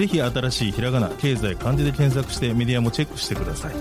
[0.00, 3.74] ぜひ新しいひらがな経済漢字で検索してメディアもチェックしてください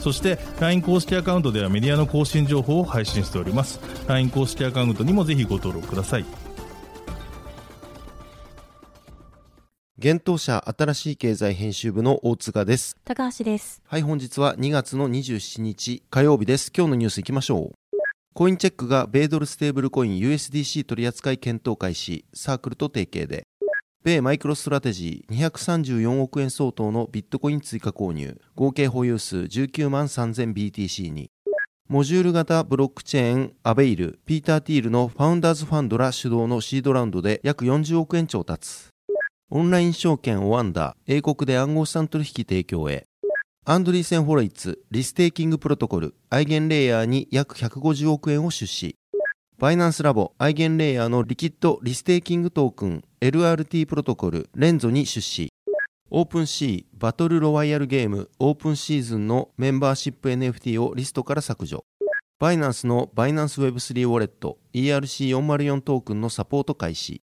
[0.00, 6.26] そして LINE 公式アカウントではメディアの更新情報を配信しております LINE 公式アカウントにもぜひご登録ください
[9.96, 12.96] 現当社新しい経済編集部の大塚です。
[13.04, 13.80] 高橋です。
[13.86, 16.72] はい、本日は2月の27日火曜日です。
[16.76, 17.98] 今日のニュースいきましょう。
[18.34, 23.44] コインチェックが米ドルステーブルコイン USDC 取扱い検討開始、サークルと提携で。
[24.04, 31.30] 米マイクロストラテジー234億円相当のビットコイン追加購入、合計保有数19万 3000BTC に。
[31.88, 38.88] モジュール型ブロックチェーンアベイル、ピーター・ティールのファウンダーズファンドら主導のシードラウンドで約40億円調達。
[39.50, 43.04] オンライン証券オアンダ、英国で暗号資産取引提供へ。
[43.64, 48.96] アンドリーセン・ホロウィッツ、リステーキングプロトコル、アイゲンレイヤーに約150億円を出資。
[49.62, 55.52] バイナンスラボ、アイゲンレイヤーのリキッド・リステーキングトークン、LRT プロトコル、レンゾに出資。
[56.10, 61.84] オープンシー、バトルロワイヤルゲーム、オープンシーズンのメンバーシップ NFT をリストから削除。
[62.40, 67.22] バイナンスのバイナンス Web3 ウォレット ERC404 トークンのサポート開始。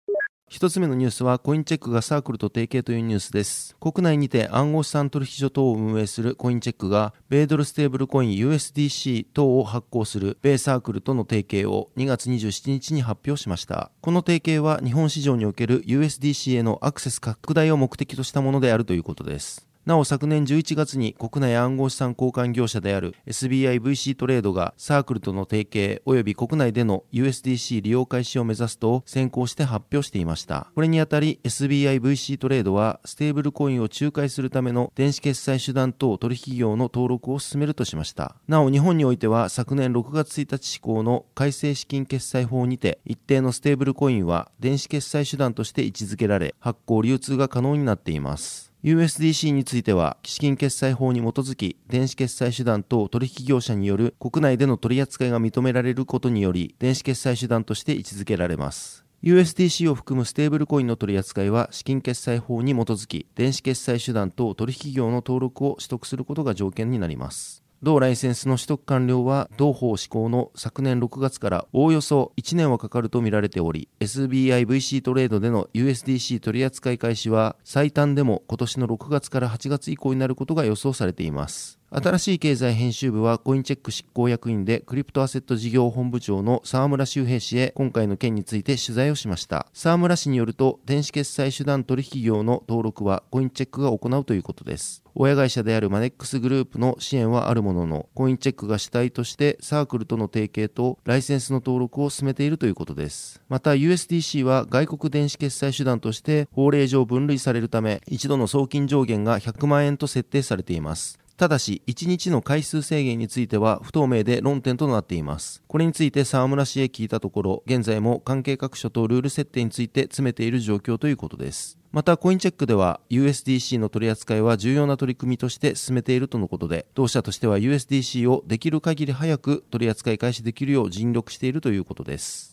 [0.53, 3.75] 一つ目のニュースはコインチェックがサークルと提携というニュースです。
[3.81, 13.91] 国内にて暗号資産取引所等を運営するコインチェックが米ドルステーブルコイン USDC 等を発行する米サークルとの提携を2月27日に発表しました。
[14.03, 19.72] この提携は日本市場における USDC へのアクセス拡大を目的としたものであるということです。
[19.85, 30.71] なお昨年11月に国内暗号資産交換業者である SBIVC トレードがサークルとの提携及び国内での USDC 利用開始を目指すと先行して発表していました。
[30.77, 38.37] これにあたり SBIVC トレードはステーブルコインを仲介するための電子決済手段等取引業の登録を進めるとしました。
[38.47, 48.72] なお日本においては昨年6月1日施行の改正資金決済法にて一定のステーブルコインは電子決済手段として位置づけられ発行流通が可能になっています。
[48.85, 59.05] USDC については、資金決済法に基づき、電子決済手段等取引業者による国内での取り扱いが認められることにより、電子決済手段として位置づけられます。
[59.23, 67.62] USDC を含むステーブルコインの取り扱いは資金決済法に基づき、電子決済手段等取引業の登録を取得することが条件になります。
[67.83, 81.82] 同ライセンスの取得完了は同法施行の昨年6月からおおよそ1年はかかるとみられており SBIVC トレードでの USDC 取扱い開始は最短でも今年の6月から8月以降になることが予想されています。
[81.95, 89.67] 新しい経済編集部はコインチェック執行役員でクリプトアセット事業本部長の沢村修平氏へ今回の件について取材をしました。
[89.75, 95.05] 沢村氏によると電子決済手段取引業の登録はコインチェックが行うということです。
[95.15, 103.43] 親会社であるマネックスグループの支援はあるもののコインチェックが主体としてサークルとの提携とライセンスの登録を進めているということです。
[103.51, 111.22] また USDC は外国電子決済手段として法令上分類されるため一度の送金上限が100万円と設定されています。
[111.37, 115.63] ただし、1日の回数制限については不透明で論点となっています。
[115.67, 121.79] これについて沢村氏へ聞いたところ、現在も関係各所とルール設定について詰めている状況ということです。
[121.91, 132.52] また、コインチェックでは USDC の取り扱いは重要な取り組みとして進めているとのことで、同社としては USDC をできる限り早く取り扱い開始できるよう尽力しているということです。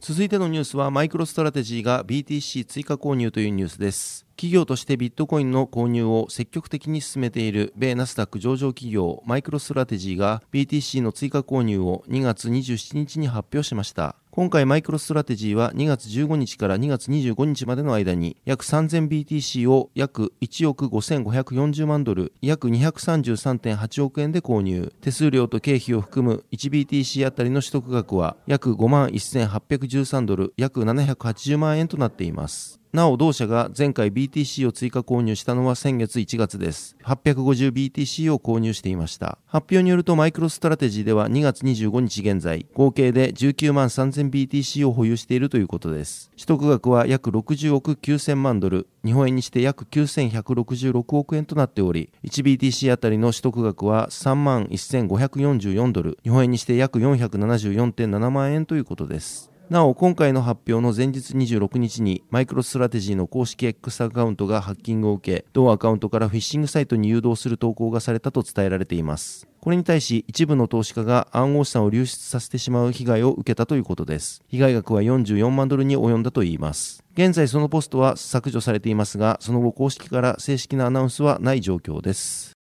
[0.00, 4.24] 続いてのニュースはマイクロストラテジーが BTC 追加購入というニュースです。
[4.34, 14.16] 企業としてビットコインの購入を積極的に進めている米ナスダック上場企業マイクロストラテジーが BTC の追加購入を2月27日に発表しました。
[14.32, 24.92] 今回マイクロストラテジーは2月15日から2月25日までの間に約 3000BTC を約1億5540万ドル、約233.8億円で購入。
[25.00, 32.79] 手数料と経費を含む 1BTC あたりの取得額は約5万1813ドル、約780万円となっています。
[32.92, 36.96] なお同社が前回 BTC を追加購入したのは先月1月です。
[37.04, 39.38] 850BTC を購入していました。
[39.46, 46.30] 発表によるとマイクロストラテジーでは2月25日現在、合計で19万 3000BTC を保有しているということです。
[46.30, 59.49] 取得額は約60億9000万ドル、日本円にして約9166億円となっており、1BTC あたりの取得額は3万1544ドル、日本円にして約474.7万円ということです。
[59.70, 69.46] なお、今回の発表の前日26日に、マイクロストラテジーの公式 X アカウントがハッキングを受け、同アカウントからフィッシングサイトに誘導する投稿がされたと伝えられています。
[69.60, 74.42] これに対し、一部の投資家が暗号資産を流出させてしまう被害を受けたということです。
[74.48, 77.04] 被害額は44万ドルに及んだといいます。
[77.12, 82.59] 現在そのポストは削除されていますが、その後公式から正式なアナウンスはない状況です。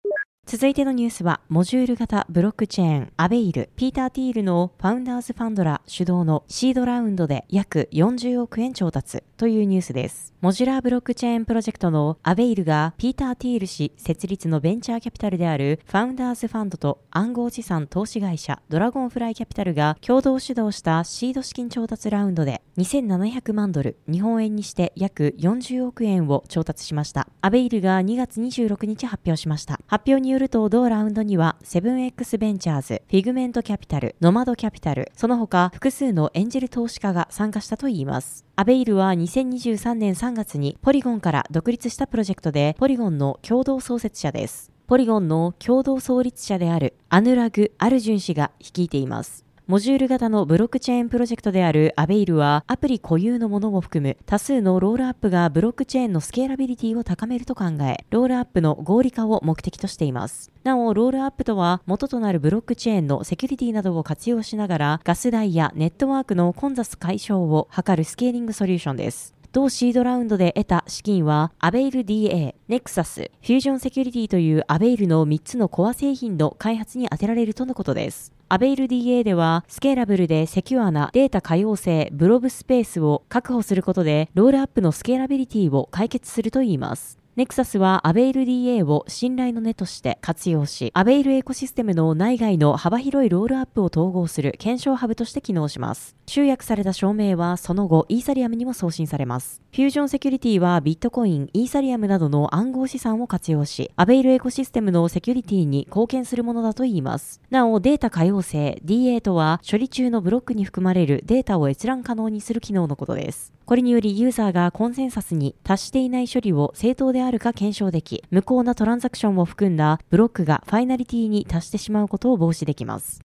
[0.45, 10.33] 続いてのニュースは、モジュール型ブロックチェーン、アベイル、ピーター・ティールのファウンダーズファンドら主導のシードラウンドで約40億円調達というニュースです。
[10.41, 27.29] モジュラーブロックチェーンプロジェクトのアベイルがピーター・ティール氏設立のベンチャーキャピタルであるファウンダーズファンドと暗号資産投資会社ドラゴンフライキャピタルが共同主導したシード資金調達ラウンドで2700万ドル、日本円にして約40億円を調達しました。
[27.39, 29.79] アベイルが2月26日発表しました。
[29.87, 38.43] 発表によると同ラウンドにはセブン x ベンチャーズ、フィグメントキャピタル、ノマドキャピタル、その他複数のエンジェル投資家が参加したといいます。
[38.55, 44.71] アベイルは2023年3月にポリゴンから独立したプロジェクトで、ポリゴンの共同創設者です。
[44.87, 49.45] ポリゴンの共同創立者であるアヌラグ・アルジュン氏が率いています。
[49.65, 60.51] モジュール型のブロックチェーンプロジェクトであるアベイルはアプリ固有のものを含む多数のロールアップがブロックチェーンのスケーラビリティを高めると考え、ロールアップの合理化を目的としています。
[60.65, 69.33] なお、ロールアップとは元となるブロックチェーンのセキュリティなどを活用しながらガス代やネットワークの混雑解消を図るスケーリングソリューションです。
[69.53, 78.33] 同シードラウンドで得た資金は、アベイル DA、ネクサス、フュージョンセキュリティというアベイルの3つのコア製品の開発に充てられるとのことです。
[78.49, 87.22] アベイル DA では、スケーラブルでセキュアなデータ可用性ブロブスペースを確保することで、ロールアップのスケーラビリティを解決するといいます。
[87.35, 96.15] ネクサスはアベイル DA を信頼の根として活用し、アベイルエコシステムの内外の幅広いロールアップを統合する検証ハブとして機能します。
[96.27, 99.63] 集約された証明はその後イーサリアムにも送信されます。
[99.71, 107.41] フュージョンセキュリティはビットコイン、イーサリアムなどの暗号資産を活用し、アベイルエコシステムのセキュリティに貢献するものだといいます。
[107.49, 113.51] なお、データ可用性 DA とは処理中のブロックに含まれるデータを閲覧可能にする機能のことです。
[113.65, 123.21] これによりユーザーがコンセンサスに達していない処理を正当であるか検証でき、無効なトランザクションを含んだブロックがファイナリティに達してしまうことを防止できます。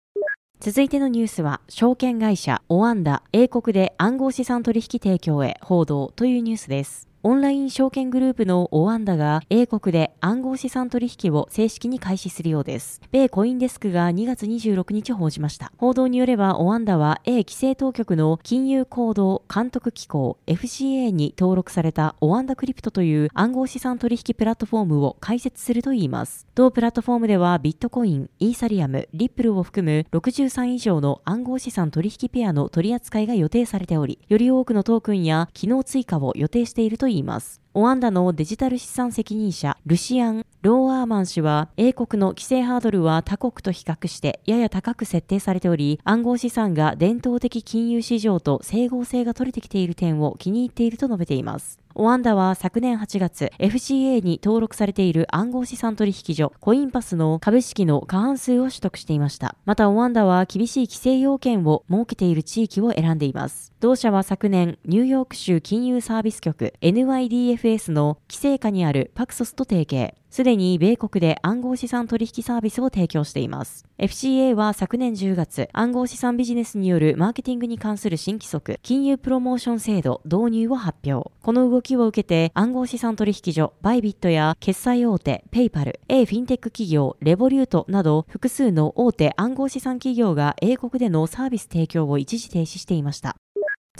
[0.60, 7.07] 続いてのニュースは、証券会社オアンダ英国で暗号資産取引提供へ報道というニュースです。
[7.25, 13.00] オンライン証券グループのオワンダが英国で暗号資産取引を正式に開始するようです。
[13.11, 15.73] 米コインデスクが2月26日報じました。
[15.79, 26.47] 報道によればオワンダは A 規制当局の金融行動監督機構 FCA に登録されたオワンダクリプトという暗号資産取引プラットフォームを開設するといいます。
[26.55, 37.60] 同プラットフォームではビットコイン、イーサリアム、リップルを含む63以上の暗号資産取引ペアの取り扱いが予定されており、より多くのトークンや機能追加を予定しているとといいます。
[37.75, 51.78] オワンダのデジタル資産責任者、ルシアン・ローアーマン氏は、英国の規制ハードルは他国と比較してやや高く設定されており、暗号資産が伝統的金融市場と整合性が取れてきている点を気に入っていると述べています。
[51.94, 59.56] オワンダは昨年8月、FCA に登録されている暗号資産取引所、コインパスの株式の過半数を取得していました。
[59.64, 63.72] また、オワンダは厳しい規制要件を設けている地域を選んでいます。
[63.80, 70.16] 同社は昨年、ニューヨーク州金融サービス局 NYDFS の規制下にあるパクソスと提携。
[70.30, 73.86] すでに米国で暗号資産取引サービスを提供しています。
[73.96, 81.31] FCA は昨年10月、暗号資産ビジネスによるマーケティングに関する新規則、金融プロモーション制度導入を発表。
[81.41, 93.36] この動きを受けて、暗号資産取引所、バイビットや決済大手、ペイパル、A フィンテック企業、レボリュートなど、複数の大手暗号資産企業が英国でのサービス提供を一時停止していました。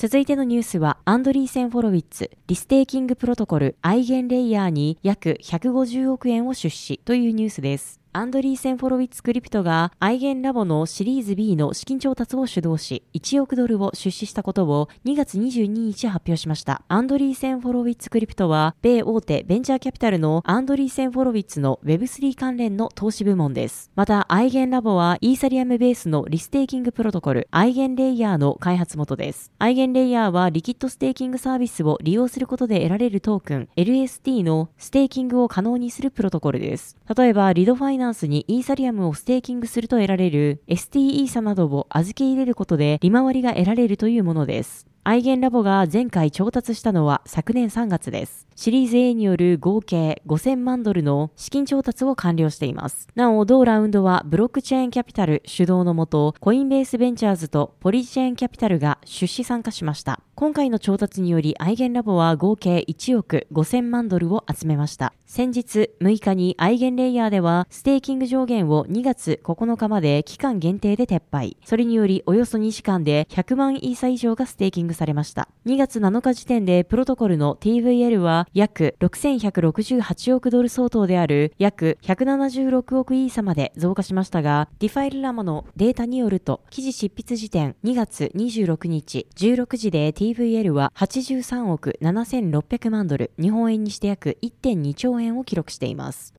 [0.00, 7.98] 続いてのニュースは、アンドリーセン・ホロウィッツ、リステーキングプロトコル、アイゲンレイヤーに約150億円を出資というニュースです。
[8.12, 16.83] アンドリーセン・ホロウィッツクリプトがアイゲンラボのシリーズ B の資金調達を主導し、1億ドルを出資したことを2月22日発表しました。
[16.88, 23.91] アンドリーセン・ホロウィッツクリプトは、米大手ベンチャーキャピタルのアンドリーセン・ホロウィッツの Web3 関連の投資部門です。
[23.95, 29.53] また、アイゲンラボはイーサリアムベースのリステーキングプロトコル、アイゲンレイヤーの開発元です。
[29.59, 36.97] アイゲンレイヤーはリキッドステーキングサービスを利用することで得られるトークン、LST のステーキングを可能にするプロトコルです。
[37.15, 44.87] 例えば、リドファイナンスにイーサリアムをステーキングすると得られる ST イーサなどを預け入れることで利回りが得られるというものです。
[45.05, 48.48] アイゲンラボが前回調達したのは昨年3月です。
[48.61, 53.07] シリーズ A による合計5000万ドルの資金調達を完了しています。
[53.15, 60.23] なお、同ラウンドはブロックチェーンキャピタル主導のもと、コインベースベンチャーズとポリチェーンキャピタルが出資参加しました。
[60.35, 65.12] 今回の調達により、アイゲンラボは合計1億5000万ドルを集めました。
[65.27, 71.57] 先日6日にアイゲンレイヤーでは、ステーキング上限を2月9日まで期間限定で撤廃。
[71.65, 75.49] それにより、およそ2時間で100万イーサ以上がステーキングされました。
[75.67, 96.35] 2月7日時点でプロトコルの TVL は約6168億ドル相当である約176億イーサまで増加しましたが、 DeFiLlama のデータによると、記事執筆時点2月26日16時で TVL TVL は83億7600万ドル、日本円にして約1.2兆円を記録しています。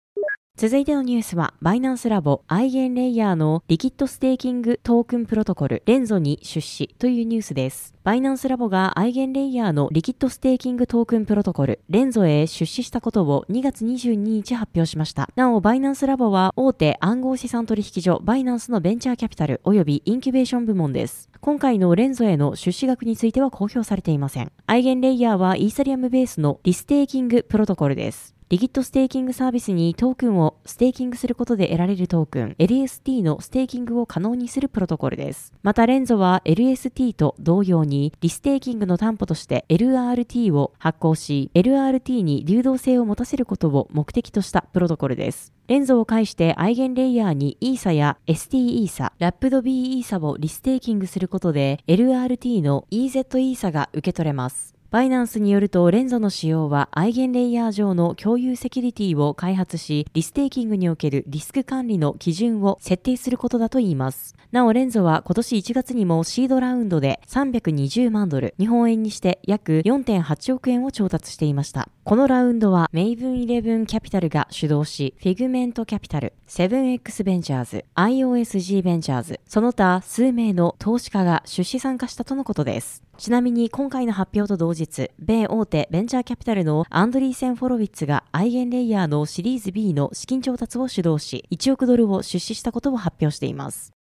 [0.60, 7.96] 続いてのニュースは、 Binance Labs、EigenLayer のリキッドステーキングトークンプロトコル、 Renzo に出資というニュースです。
[8.04, 15.30] Binance Labs が EigenLayer のリキッドステーキングトークンプロトコル、 Renzo へ出資したことを2月22日発表しました。
[15.38, 21.30] なお、 Binance Labs は大手暗号資産取引所 Binance のベンチャーキャピタル及びインキュベーション部門です。
[21.40, 24.52] 今回の Renzo への出資額については公表されていません。
[24.66, 28.39] EigenLayer はイーサリアムベースのリステーキングプロトコルです。
[28.50, 35.54] リキッドステーキングサービスにトークンをステーキングすることで得られるトークン LST のステーキングを可能にするプロトコルです。
[35.62, 45.54] また Renzo は LST と同様にリステーキングの担保として LRT を発行し LRT に流動性を持たせることを目的としたプロトコルです。
[45.68, 54.79] Renzo を介して EigenLayer にイーサや ST イーサ、ラップド B イーサをリステーキングすることで LRT の EZ イーサが受け取れます。
[54.92, 64.36] Binance によると、 Renzo の使命は EigenLayer 上の共有セキュリティを開発し、リステーキングにおけるリスク管理の基準を設定することだといいます。
[64.52, 71.90] なお、 Renzo は今年1月にもシードラウンドで320万ドル、日本円にして約4.8億円を調達していました。
[72.10, 83.04] このラウンドは Maven 11 Capital が主導し、 Figment Capital、7X Ventures、IOSG Ventures、その他数名の投資家が出資参加したとのことです。
[83.20, 93.94] ちなみに今回の発表と同日、米大手ベンチャーキャピタルの Andreessen Horowitz が EigenLayer のシリーズ B の資金調達を主導し、1億ドルを出資したことを発表しています。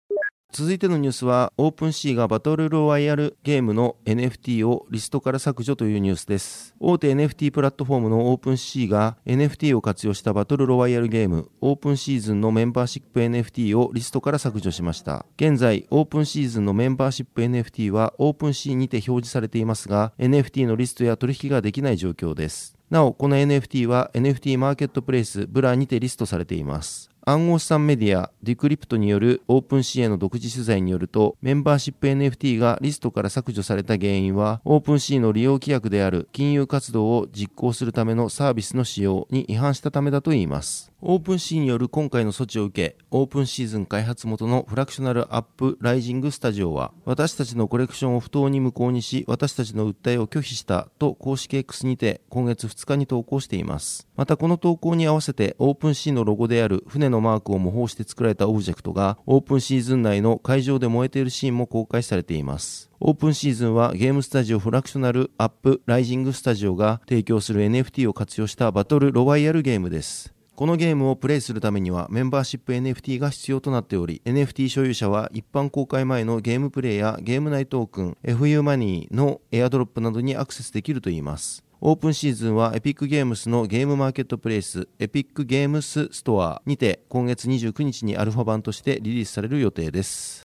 [0.50, 6.74] 続いてのニュースは、 OpenSea がバトルロワイヤルゲームの NFT をリストから削除というニュースです。
[6.80, 15.26] 大手 NFT プラットフォームのオープンシーが NFT を活用したバトルロワイヤルゲーム、 Open Season のメンバーシップ NFT をリストから削除しました。
[15.36, 22.74] 現在、 Open Season のメンバーシップ NFT は OpenSea にて表示されていますが、NFT のリストや取引ができない状況です。
[22.90, 27.10] なお、この NFT は NFT マーケットプレイス Blur にてリストされています。
[27.28, 40.90] 暗号資産メディア Decrypt による OpenSea への独自取材によるとメンバーシップ NFT がリストから削除された原因は OpenSea の利用規約である金融活動を実行するためのサービスの使用に違反したためだといいます。
[41.00, 60.02] OpenSea による今回の措置を受け Open Season 開発元の Fractional Uprising Studio は私たちのコレクションを不当に無効にし私たちの訴えを拒否したと公式 X にて今月2日に投稿していますまたこの投稿に合わせて OpenSea のロゴである船のマークを模倣して作られたオブジェクトが Open Season
[60.02, 62.90] 内の会場で燃えているシーンも公開されています。
[62.98, 70.34] Open Season はゲームスタジオ Fractional Uprising Studio が提供する NFT を活用したバトルロワイヤルゲームです。
[70.58, 81.62] このゲームをプレイするためにはメンバーシップ NFT が必要となっており、NFT 所有者は一般公開前のゲームプレイやゲーム内トークン、FU マニーのエアドロップなどにアクセスできるといいます。
[81.80, 90.47] オープンシーズンはエピックゲームスのゲームマーケットプレイスエピックゲームスストアにて今月29日にアルファ版としてリリースされる予定です。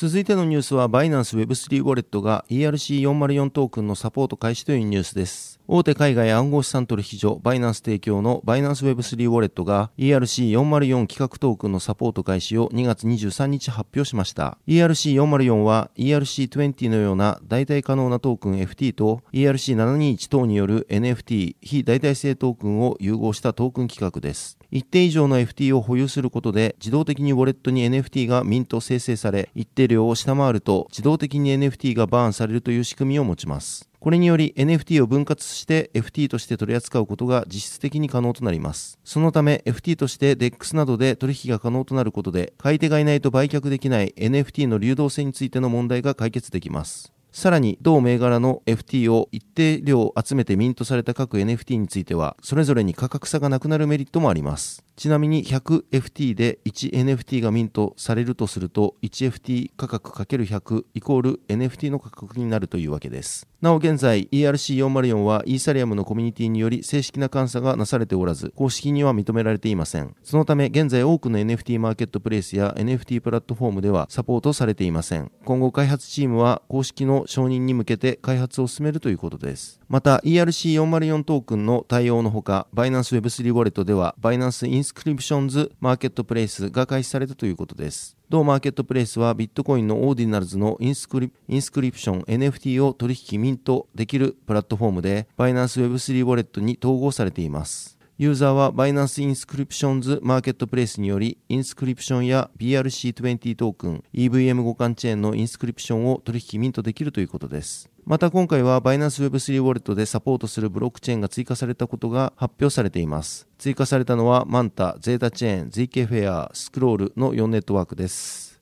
[0.00, 5.60] 続いてのニュースはバイナンス Web3 ウォレットが ERC404 トークンのサポート開始というニュースです。
[5.68, 14.56] 大手海外暗号資産取引所バイナンス提供のバイナンス Web3 ウォレットが ERC404 企画トークンのサポート開始を2月23日発表しました。
[14.66, 24.59] ERC404 は ERC20 のような代替可能なトークン FT と ERC721 等による NFT 非代替性トークンを融合したトークン企画です。
[24.70, 33.88] 一定以上の FT を保有することで自動的にウォレットに NFT がミント生成され一定量を下回ると自動的に NFT がバーンされるという仕組みを持ちます。
[33.98, 38.98] これにより NFT を分割して FT として取り扱うことが実質的に可能となります。
[39.04, 47.12] そのため FT として DEX などで取引が可能となることで買い手がいないと売却できない NFT の流動性についての問題が解決できます。
[47.32, 54.84] さらに同銘柄の FT を一定量集めてミントされた各 NFT についてはそれぞれに価格差がなくなるメリットもあります。
[55.00, 63.48] ちなみに 100FT で 1NFT がミントされるとすると 1FT 価格 ×100 イコール NFT の価格になるというわけです。
[63.62, 70.14] なお現在 ERC404 はイーサリアムのコミュニティにより正式な監査がなされておらず公式には認められていません。
[70.22, 75.32] そのため現在多くの NFT マーケットプレイスや NFT プラットフォームではサポートされていません。
[75.46, 79.80] 今後開発チームは公式の承認に向けて開発を進めるということです。
[79.88, 88.16] また ERC404 トークンの対応のほか Binance Web3 ウォレットでは Binance Inscriptions マーケットプレイスが開始されたということです。
[88.28, 97.99] 同マーケットプレイスはビットコインの Ordinals のインスクリインスクリプション NFT を取引ミントできるプラットフォームで Binance Web3 ウォレットに統合されています。
[98.20, 107.88] ユーザーは Binance Inscriptions マーケットプレイスにより、インスクリプションや BRC20 トークン、EVM 互換チェーンのインスクリプションを取引ミントできるということです。
[108.04, 113.48] また今回は Binance Web3 ウォレットでサポートするブロックチェーンが追加されたことが発表されています。
[113.56, 118.60] 追加されたのはマンタ、ゼータチェーン、ZK フェア、スクロールの4ネットワークです。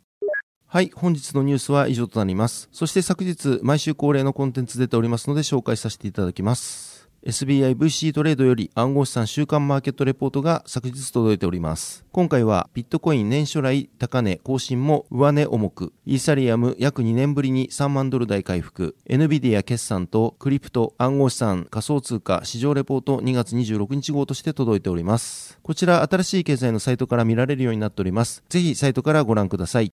[0.68, 2.68] はい、本日のニュースは以上となります。
[2.70, 6.87] そして昨日、毎週恒例のコンテンツ出ておりますので紹介させていただきます。
[7.26, 12.04] SBI VC トレードより暗号資産週間マーケットレポートが昨日届いております。
[12.12, 25.58] 今回はビットコイン年初来高値更新も上値重く、イーサリアム約2年ぶりに3万ドル台回復、NVIDIA 決算とクリプト暗号資産仮想通貨市場レポート2月26日号として届いております。
[25.62, 28.44] こちら新しい経済のサイトから見られるようになっております。
[28.48, 29.92] ぜひサイトからご覧ください。